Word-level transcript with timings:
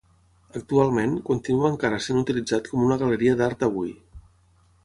Actualment, 0.59 1.13
continua 1.27 1.71
encara 1.73 2.01
sent 2.07 2.21
utilitzat 2.23 2.73
com 2.73 2.87
una 2.89 3.01
galeria 3.05 3.37
d'art 3.43 3.67
avui. 3.69 3.93